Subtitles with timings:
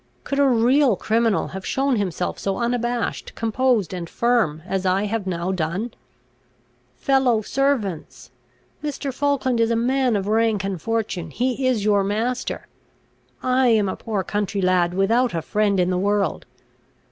[0.23, 5.27] Could a real criminal have shown himself so unabashed, composed, and firm as I have
[5.27, 5.93] now done?
[6.95, 8.31] "Fellow servants!
[8.83, 9.13] Mr.
[9.13, 12.65] Falkland is a man of rank and fortune; he is your master.
[13.43, 16.47] I am a poor country lad, without a friend in the world.